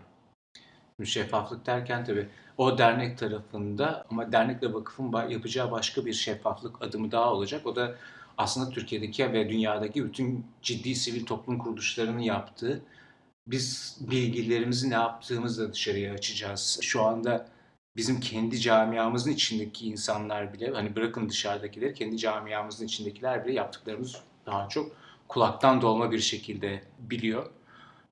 Şeffaflık 1.04 1.66
derken 1.66 2.06
tabii 2.06 2.28
o 2.58 2.78
dernek 2.78 3.18
tarafında 3.18 4.06
ama 4.10 4.32
dernekle 4.32 4.74
vakıfın 4.74 5.30
yapacağı 5.30 5.72
başka 5.72 6.06
bir 6.06 6.14
şeffaflık 6.14 6.82
adımı 6.82 7.12
daha 7.12 7.34
olacak. 7.34 7.66
O 7.66 7.76
da 7.76 7.96
aslında 8.38 8.70
Türkiye'deki 8.70 9.34
ve 9.34 9.50
dünyadaki 9.50 10.06
bütün 10.06 10.46
ciddi 10.62 10.96
sivil 10.96 11.26
toplum 11.26 11.58
kuruluşlarının 11.58 12.20
yaptığı 12.20 12.82
biz 13.48 13.98
bilgilerimizi 14.02 14.90
ne 14.90 14.94
yaptığımızı 14.94 15.68
da 15.70 15.74
dışarıya 15.74 16.14
açacağız. 16.14 16.80
Şu 16.82 17.04
anda 17.04 17.48
bizim 17.96 18.20
kendi 18.20 18.60
camiamızın 18.60 19.32
içindeki 19.32 19.88
insanlar 19.88 20.54
bile 20.54 20.72
hani 20.72 20.96
bırakın 20.96 21.30
dışarıdakileri 21.30 21.94
kendi 21.94 22.18
camiamızın 22.18 22.86
içindekiler 22.86 23.46
bile 23.46 23.54
yaptıklarımız 23.54 24.22
daha 24.46 24.70
çok 24.70 24.92
kulaktan 25.28 25.82
dolma 25.82 26.12
bir 26.12 26.20
şekilde 26.20 26.84
biliyor. 27.00 27.50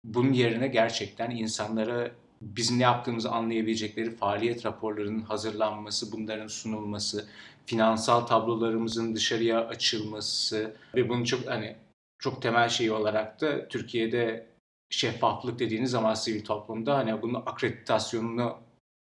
Bunun 0.03 0.33
yerine 0.33 0.67
gerçekten 0.67 1.31
insanlara 1.31 2.12
bizim 2.41 2.79
ne 2.79 2.83
yaptığımızı 2.83 3.31
anlayabilecekleri 3.31 4.15
faaliyet 4.15 4.65
raporlarının 4.65 5.21
hazırlanması, 5.21 6.12
bunların 6.12 6.48
sunulması, 6.48 7.27
finansal 7.65 8.21
tablolarımızın 8.21 9.15
dışarıya 9.15 9.67
açılması 9.67 10.75
ve 10.95 11.09
bunun 11.09 11.24
çok 11.24 11.48
hani 11.48 11.75
çok 12.19 12.41
temel 12.41 12.69
şeyi 12.69 12.91
olarak 12.91 13.41
da 13.41 13.67
Türkiye'de 13.67 14.48
şeffaflık 14.89 15.59
dediğiniz 15.59 15.91
zaman 15.91 16.13
sivil 16.13 16.45
toplumda 16.45 16.98
hani 16.98 17.21
bunun 17.21 17.43
akreditasyonunu 17.45 18.57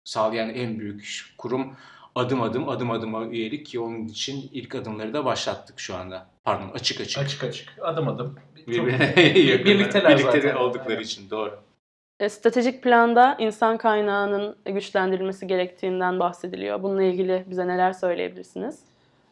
sağlayan 0.05 0.49
en 0.49 0.79
büyük 0.81 1.25
kurum 1.39 1.77
adım 2.15 2.43
adım 2.43 2.69
adım 2.69 2.91
adıma 2.91 3.27
üyelik 3.27 3.67
ki 3.67 3.81
onun 3.81 4.09
için 4.09 4.51
ilk 4.53 4.75
adımları 4.75 5.15
da 5.15 5.25
başlattık 5.25 5.81
şu 5.81 5.95
anda. 5.97 6.27
Pardon 6.45 6.71
açık 6.75 7.01
açık. 7.01 7.23
Açık 7.23 7.45
açık, 7.45 7.69
adım 7.83 8.09
adım. 8.09 8.39
Birbirine 8.67 9.15
Bir- 9.17 9.65
birlikteler 9.65 10.19
birlikte 10.19 10.41
zaten. 10.41 10.57
oldukları 10.57 11.03
için 11.03 11.31
doğru. 11.31 11.59
E, 12.21 12.29
Stratejik 12.29 12.83
planda 12.83 13.37
insan 13.41 13.79
kaynağının 13.79 14.57
güçlendirilmesi 14.67 15.47
gerektiğinden 15.47 16.21
bahsediliyor. 16.21 16.83
Bununla 16.83 17.03
ilgili 17.03 17.45
bize 17.51 17.69
neler 17.69 17.93
söyleyebilirsiniz? 17.93 18.79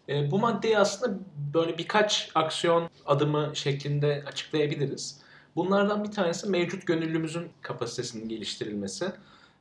E, 0.08 0.30
bu 0.30 0.38
maddeyi 0.38 0.78
aslında 0.78 1.18
böyle 1.54 1.78
birkaç 1.78 2.30
aksiyon 2.34 2.90
adımı 3.06 3.50
şeklinde 3.54 4.24
açıklayabiliriz. 4.26 5.20
Bunlardan 5.56 6.04
bir 6.04 6.10
tanesi 6.10 6.50
mevcut 6.50 6.86
gönüllümüzün 6.86 7.48
kapasitesinin 7.62 8.28
geliştirilmesi. 8.28 9.06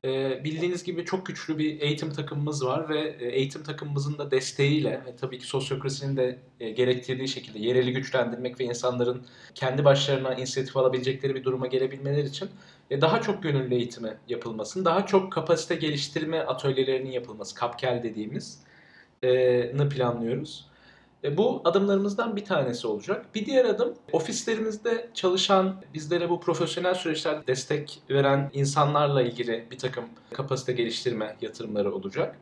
E, 0.05 0.43
bildiğiniz 0.43 0.83
gibi 0.83 1.05
çok 1.05 1.25
güçlü 1.25 1.57
bir 1.57 1.81
eğitim 1.81 2.13
takımımız 2.13 2.65
var 2.65 2.89
ve 2.89 3.15
e, 3.19 3.25
eğitim 3.27 3.63
takımımızın 3.63 4.17
da 4.17 4.31
desteğiyle 4.31 5.01
ve 5.05 5.15
tabii 5.15 5.39
ki 5.39 5.45
sosyokrasinin 5.45 6.17
de 6.17 6.39
e, 6.59 6.69
gerektirdiği 6.69 7.27
şekilde 7.27 7.59
yereli 7.59 7.93
güçlendirmek 7.93 8.59
ve 8.59 8.63
insanların 8.63 9.25
kendi 9.55 9.85
başlarına 9.85 10.33
inisiyatif 10.33 10.77
alabilecekleri 10.77 11.35
bir 11.35 11.43
duruma 11.43 11.67
gelebilmeleri 11.67 12.27
için 12.27 12.49
e, 12.89 13.01
daha 13.01 13.21
çok 13.21 13.43
gönüllü 13.43 13.75
eğitimi 13.75 14.17
yapılmasını, 14.27 14.85
daha 14.85 15.05
çok 15.05 15.33
kapasite 15.33 15.75
geliştirme 15.75 16.39
atölyelerinin 16.39 17.11
yapılması, 17.11 17.55
kapkel 17.55 18.03
dediğimiz 18.03 18.59
e, 19.23 19.89
planlıyoruz. 19.89 20.70
E, 21.23 21.37
Bu 21.37 21.61
adımlarımızdan 21.65 22.35
bir 22.35 22.45
tanesi 22.45 22.87
olacak. 22.87 23.35
Bir 23.35 23.45
diğer 23.45 23.65
adım 23.65 23.93
ofislerimizde 24.11 25.11
çalışan, 25.13 25.83
bizlere 25.93 26.29
bu 26.29 26.39
profesyonel 26.39 26.93
süreçlerde 26.93 27.47
destek 27.47 28.01
veren 28.09 28.49
insanlarla 28.53 29.21
ilgili 29.21 29.67
bir 29.71 29.77
takım 29.77 30.05
kapasite 30.33 30.73
geliştirme 30.73 31.37
yatırımları 31.41 31.93
olacak. 31.95 32.39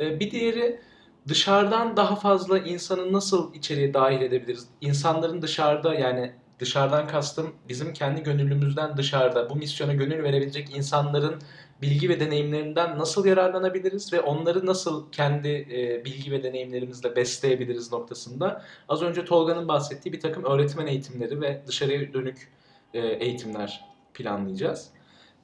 E, 0.00 0.20
Bir 0.20 0.30
diğeri 0.30 0.80
dışarıdan 1.28 1.96
daha 1.96 2.16
fazla 2.16 2.58
insanı 2.58 3.12
nasıl 3.12 3.54
içeriye 3.54 3.94
dahil 3.94 4.20
edebiliriz? 4.22 4.68
İnsanların 4.80 5.42
dışarıda 5.42 5.94
yani 5.94 6.34
dışarıdan 6.60 7.06
kastım 7.08 7.54
bizim 7.68 7.92
kendi 7.92 8.22
gönüllümüzden 8.22 8.96
dışarıda 8.96 9.50
bu 9.50 9.56
misyona 9.56 9.94
gönül 9.94 10.22
verebilecek 10.22 10.76
insanların 10.76 11.42
bilgi 11.82 12.08
ve 12.08 12.20
deneyimlerinden 12.20 12.98
nasıl 12.98 13.26
yararlanabiliriz 13.26 14.12
ve 14.12 14.20
onları 14.20 14.66
nasıl 14.66 15.12
kendi 15.12 15.48
e, 15.48 16.04
bilgi 16.04 16.30
ve 16.30 16.42
deneyimlerimizle 16.42 17.16
besleyebiliriz 17.16 17.92
noktasında 17.92 18.64
az 18.88 19.02
önce 19.02 19.24
Tolga'nın 19.24 19.68
bahsettiği 19.68 20.12
bir 20.12 20.20
takım 20.20 20.44
öğretmen 20.44 20.86
eğitimleri 20.86 21.40
ve 21.40 21.62
dışarıya 21.66 22.12
dönük 22.12 22.52
e, 22.94 23.00
eğitimler 23.00 23.84
planlayacağız. 24.14 24.90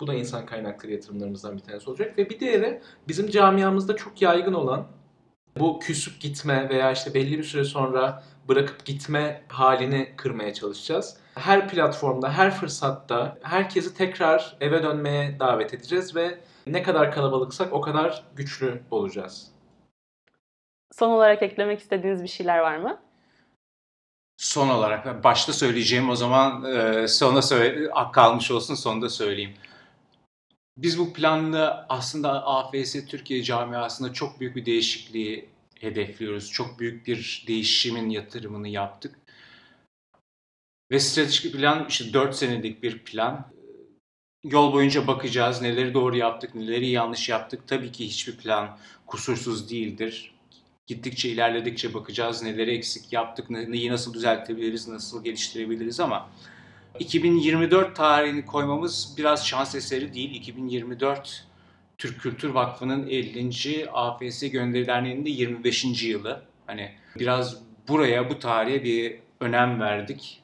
Bu 0.01 0.07
da 0.07 0.15
insan 0.15 0.47
kaynakları 0.47 0.93
yatırımlarımızdan 0.93 1.57
bir 1.57 1.63
tanesi 1.63 1.91
olacak 1.91 2.19
ve 2.19 2.31
bir 2.31 2.41
diğeri 2.41 2.81
bizim 3.09 3.31
camiamızda 3.31 3.97
çok 3.97 4.23
yaygın 4.23 4.53
olan 4.53 4.87
bu 5.61 5.81
küsüp 5.81 6.21
gitme 6.21 6.69
veya 6.69 6.93
işte 6.93 7.15
belli 7.15 7.39
bir 7.39 7.45
süre 7.45 7.65
sonra 7.65 8.23
bırakıp 8.49 8.85
gitme 8.85 9.43
halini 9.49 10.13
kırmaya 10.17 10.55
çalışacağız. 10.55 11.17
Her 11.35 11.69
platformda, 11.69 12.33
her 12.33 12.51
fırsatta 12.51 13.39
herkesi 13.43 13.95
tekrar 13.95 14.57
eve 14.61 14.83
dönmeye 14.83 15.41
davet 15.41 15.75
edeceğiz 15.75 16.17
ve 16.17 16.39
ne 16.67 16.83
kadar 16.83 17.13
kalabalıksak 17.13 17.73
o 17.73 17.81
kadar 17.81 18.25
güçlü 18.37 18.83
olacağız. 18.91 19.51
Son 20.93 21.11
olarak 21.11 21.43
eklemek 21.43 21.81
istediğiniz 21.81 22.23
bir 22.23 22.29
şeyler 22.29 22.59
var 22.59 22.77
mı? 22.77 22.99
Son 24.37 24.69
olarak 24.69 25.25
başta 25.25 25.53
söyleyeceğim 25.53 26.11
o 26.11 26.17
zaman 26.17 26.65
e, 26.65 27.09
sona 27.09 27.43
söyle, 27.43 27.91
kalmış 28.13 28.51
olsun 28.51 28.75
sonda 28.75 29.09
söyleyeyim. 29.09 29.55
Biz 30.79 30.99
bu 30.99 31.13
planla 31.13 31.87
aslında 31.89 32.47
AFS 32.47 33.07
Türkiye 33.07 33.43
camiasında 33.43 34.13
çok 34.13 34.41
büyük 34.41 34.57
bir 34.57 34.67
değişikliği 34.67 35.49
hedefliyoruz. 35.81 36.51
Çok 36.51 36.79
büyük 36.79 37.07
bir 37.07 37.45
değişimin 37.47 38.11
yatırımını 38.11 38.69
yaptık. 38.69 39.19
Ve 40.91 41.01
stratejik 41.01 41.53
plan 41.53 41.87
işte 41.89 42.13
4 42.13 42.35
senelik 42.37 42.83
bir 42.83 42.99
plan. 42.99 43.53
Yol 44.45 44.73
boyunca 44.73 45.07
bakacağız 45.07 45.63
neleri 45.63 45.95
doğru 45.95 46.17
yaptık, 46.17 46.55
neleri 46.55 46.89
yanlış 46.89 47.29
yaptık. 47.29 47.69
Tabii 47.69 47.93
ki 47.93 48.07
hiçbir 48.07 48.37
plan 48.37 48.79
kusursuz 49.07 49.71
değildir. 49.71 50.35
Gittikçe 50.87 51.29
ilerledikçe 51.29 51.95
bakacağız 51.95 52.43
neleri 52.43 52.71
eksik 52.71 53.13
yaptık, 53.13 53.51
ne- 53.51 53.73
neyi 53.73 53.91
nasıl 53.91 54.15
düzeltebiliriz, 54.15 54.89
nasıl 54.89 55.25
geliştirebiliriz 55.25 56.01
ama 56.01 56.31
2024 56.99 57.97
tarihini 57.97 58.47
koymamız 58.47 59.15
biraz 59.19 59.47
şans 59.47 59.75
eseri 59.75 60.15
değil. 60.15 60.35
2024 60.35 61.47
Türk 61.99 62.21
Kültür 62.21 62.49
Vakfı'nın 62.49 63.07
50. 63.09 63.91
AFS 63.91 64.51
Gönderi 64.51 64.87
Derneği'nin 64.87 65.25
de 65.25 65.31
25. 65.31 66.05
yılı. 66.05 66.43
Hani 66.67 66.93
biraz 67.19 67.57
buraya, 67.89 68.31
bu 68.31 68.39
tarihe 68.39 68.85
bir 68.85 69.19
önem 69.41 69.81
verdik. 69.81 70.43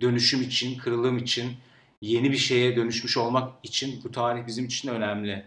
Dönüşüm 0.00 0.42
için, 0.42 0.78
kırılım 0.78 1.18
için, 1.18 1.52
yeni 2.00 2.32
bir 2.32 2.36
şeye 2.36 2.76
dönüşmüş 2.76 3.16
olmak 3.16 3.52
için 3.62 4.00
bu 4.04 4.12
tarih 4.12 4.46
bizim 4.46 4.64
için 4.64 4.88
önemli. 4.88 5.44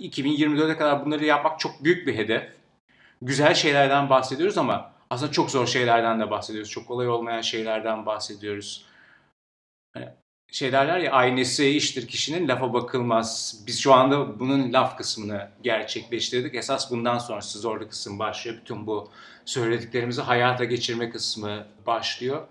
2024'e 0.00 0.76
kadar 0.76 1.06
bunları 1.06 1.24
yapmak 1.24 1.60
çok 1.60 1.84
büyük 1.84 2.06
bir 2.06 2.14
hedef. 2.14 2.42
Güzel 3.22 3.54
şeylerden 3.54 4.10
bahsediyoruz 4.10 4.58
ama 4.58 4.92
aslında 5.10 5.32
çok 5.32 5.50
zor 5.50 5.66
şeylerden 5.66 6.20
de 6.20 6.30
bahsediyoruz. 6.30 6.70
Çok 6.70 6.88
kolay 6.88 7.08
olmayan 7.08 7.40
şeylerden 7.40 8.06
bahsediyoruz 8.06 8.86
şey 10.52 10.72
derler 10.72 10.98
ya 10.98 11.12
aynesi 11.12 11.68
iştir 11.68 12.08
kişinin 12.08 12.48
lafa 12.48 12.72
bakılmaz. 12.72 13.62
Biz 13.66 13.80
şu 13.80 13.94
anda 13.94 14.40
bunun 14.40 14.72
laf 14.72 14.96
kısmını 14.98 15.48
gerçekleştirdik. 15.62 16.54
Esas 16.54 16.90
bundan 16.90 17.18
sonrası 17.18 17.58
zorlu 17.58 17.88
kısım 17.88 18.18
başlıyor. 18.18 18.56
Bütün 18.60 18.86
bu 18.86 19.10
söylediklerimizi 19.44 20.22
hayata 20.22 20.64
geçirme 20.64 21.10
kısmı 21.10 21.66
başlıyor. 21.86 22.46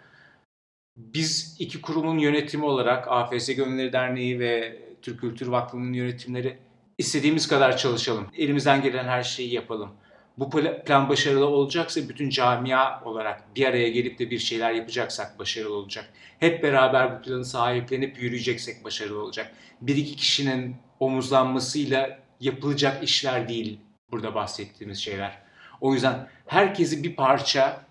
Biz 0.98 1.56
iki 1.60 1.82
kurumun 1.82 2.18
yönetimi 2.18 2.66
olarak 2.66 3.08
AFS 3.08 3.56
Gönülleri 3.56 3.94
Derneği 3.94 4.40
ve 4.40 4.82
Türk 5.02 5.22
Kültür 5.22 5.48
Vakfı'nın 5.48 5.94
yönetimleri 5.94 6.58
istediğimiz 6.98 7.48
kadar 7.48 7.78
çalışalım. 7.78 8.28
Elimizden 8.38 8.82
gelen 8.82 9.06
her 9.06 9.24
şeyi 9.24 9.54
yapalım. 9.54 9.90
Bu 10.38 10.44
pla- 10.44 10.84
plan 10.84 11.10
başarılı 11.10 11.48
olacaksa 11.48 12.10
bütün 12.10 12.30
camia 12.30 13.04
olarak 13.04 13.56
bir 13.56 13.66
araya 13.66 13.90
gelip 13.90 14.20
de 14.20 14.32
bir 14.32 14.40
şeyler 14.40 14.72
yapacaksak 14.72 15.40
başarılı 15.40 15.74
olacak 15.74 16.10
hep 16.40 16.64
beraber 16.64 17.18
bu 17.18 17.22
planı 17.22 17.46
sahiplenip 17.46 18.22
yürüyeceksek 18.22 18.84
başarılı 18.84 19.22
olacak. 19.22 19.52
Bir 19.82 19.96
iki 19.96 20.16
kişinin 20.16 20.76
omuzlanmasıyla 21.00 22.20
yapılacak 22.40 23.04
işler 23.04 23.50
değil 23.50 23.80
burada 24.12 24.36
bahsettiğimiz 24.36 24.98
şeyler. 24.98 25.38
O 25.82 25.94
yüzden 25.94 26.28
herkesi 26.46 27.04
bir 27.04 27.16
parça 27.16 27.86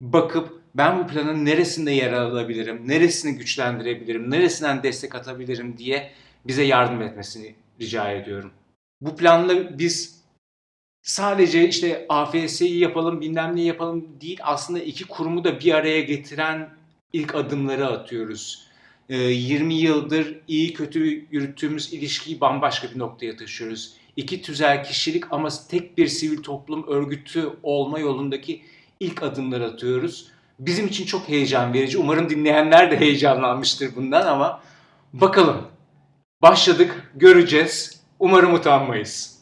bakıp 0.00 0.62
ben 0.74 0.98
bu 0.98 1.06
planın 1.06 1.44
neresinde 1.44 1.90
yer 1.90 2.12
alabilirim, 2.12 2.88
neresini 2.88 3.38
güçlendirebilirim, 3.38 4.30
neresinden 4.30 4.82
destek 4.82 5.14
atabilirim 5.14 5.78
diye 5.78 6.10
bize 6.46 6.62
yardım 6.62 7.02
etmesini 7.02 7.54
rica 7.80 8.10
ediyorum. 8.10 8.52
Bu 9.00 9.16
planla 9.16 9.78
biz 9.78 10.23
sadece 11.04 11.68
işte 11.68 12.06
AFS'yi 12.08 12.78
yapalım, 12.78 13.20
bilmem 13.20 13.56
ne 13.56 13.62
yapalım 13.62 14.06
değil 14.20 14.38
aslında 14.42 14.78
iki 14.78 15.04
kurumu 15.04 15.44
da 15.44 15.60
bir 15.60 15.74
araya 15.74 16.00
getiren 16.00 16.70
ilk 17.12 17.34
adımları 17.34 17.86
atıyoruz. 17.86 18.66
Ee, 19.08 19.16
20 19.16 19.74
yıldır 19.74 20.40
iyi 20.48 20.72
kötü 20.72 21.26
yürüttüğümüz 21.30 21.92
ilişkiyi 21.92 22.40
bambaşka 22.40 22.90
bir 22.90 22.98
noktaya 22.98 23.36
taşıyoruz. 23.36 23.94
İki 24.16 24.42
tüzel 24.42 24.84
kişilik 24.84 25.32
ama 25.32 25.48
tek 25.68 25.98
bir 25.98 26.06
sivil 26.06 26.42
toplum 26.42 26.86
örgütü 26.88 27.50
olma 27.62 27.98
yolundaki 27.98 28.62
ilk 29.00 29.22
adımları 29.22 29.66
atıyoruz. 29.66 30.28
Bizim 30.58 30.86
için 30.86 31.06
çok 31.06 31.28
heyecan 31.28 31.74
verici. 31.74 31.98
Umarım 31.98 32.30
dinleyenler 32.30 32.90
de 32.90 33.00
heyecanlanmıştır 33.00 33.96
bundan 33.96 34.26
ama 34.26 34.62
bakalım. 35.12 35.62
Başladık, 36.42 37.10
göreceğiz. 37.14 38.00
Umarım 38.18 38.54
utanmayız. 38.54 39.33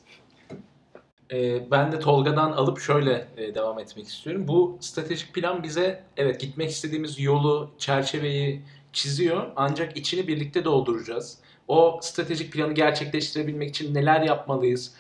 Ee, 1.32 1.70
ben 1.70 1.92
de 1.92 1.98
Tolga'dan 2.00 2.52
alıp 2.52 2.80
şöyle 2.80 3.28
e, 3.36 3.54
devam 3.54 3.78
etmek 3.78 4.06
istiyorum. 4.08 4.48
Bu 4.48 4.78
stratejik 4.80 5.34
plan 5.34 5.62
bize 5.62 6.04
evet 6.16 6.40
gitmek 6.40 6.70
istediğimiz 6.70 7.20
yolu, 7.20 7.70
çerçeveyi 7.78 8.62
çiziyor 8.92 9.46
ancak 9.56 9.96
içini 9.96 10.28
birlikte 10.28 10.64
dolduracağız. 10.64 11.38
O 11.68 11.98
stratejik 12.02 12.52
planı 12.52 12.72
gerçekleştirebilmek 12.72 13.68
için 13.70 13.94
neler 13.94 14.20
yapmalıyız? 14.20 14.94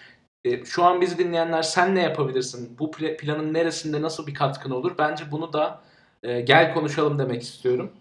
E, 0.44 0.64
şu 0.64 0.84
an 0.84 1.00
bizi 1.00 1.18
dinleyenler 1.18 1.62
sen 1.62 1.94
ne 1.94 2.02
yapabilirsin? 2.02 2.78
Bu 2.78 2.90
pla- 2.90 3.16
planın 3.16 3.54
neresinde 3.54 4.02
nasıl 4.02 4.26
bir 4.26 4.34
katkın 4.34 4.70
olur? 4.70 4.92
Bence 4.98 5.24
bunu 5.30 5.52
da 5.52 5.80
e, 6.22 6.40
gel 6.40 6.74
konuşalım 6.74 7.18
demek 7.18 7.42
istiyorum. 7.42 7.92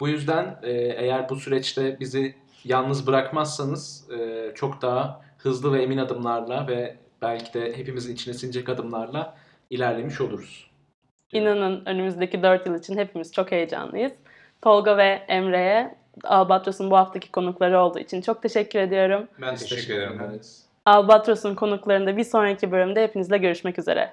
Bu 0.00 0.08
yüzden 0.08 0.58
eğer 0.62 1.28
bu 1.28 1.36
süreçte 1.36 2.00
bizi 2.00 2.34
yalnız 2.64 3.06
bırakmazsanız 3.06 4.08
çok 4.54 4.82
daha 4.82 5.20
hızlı 5.38 5.72
ve 5.72 5.82
emin 5.82 5.98
adımlarla 5.98 6.68
ve 6.68 6.96
belki 7.22 7.54
de 7.54 7.76
hepimizin 7.78 8.14
içine 8.14 8.34
sinecek 8.34 8.68
adımlarla 8.68 9.36
ilerlemiş 9.70 10.20
oluruz. 10.20 10.70
İnanın 11.32 11.82
önümüzdeki 11.86 12.42
4 12.42 12.66
yıl 12.66 12.78
için 12.78 12.96
hepimiz 12.96 13.32
çok 13.32 13.52
heyecanlıyız. 13.52 14.12
Tolga 14.62 14.96
ve 14.96 15.22
Emre'ye 15.28 15.94
Albatros'un 16.24 16.90
bu 16.90 16.96
haftaki 16.96 17.30
konukları 17.30 17.80
olduğu 17.80 17.98
için 17.98 18.20
çok 18.20 18.42
teşekkür 18.42 18.78
ediyorum. 18.78 19.28
Ben 19.40 19.56
teşekkür 19.56 19.94
ederim. 19.94 20.20
ederiz. 20.20 20.64
Albatros'un 20.86 21.54
konuklarında 21.54 22.16
bir 22.16 22.24
sonraki 22.24 22.72
bölümde 22.72 23.02
hepinizle 23.02 23.38
görüşmek 23.38 23.78
üzere. 23.78 24.10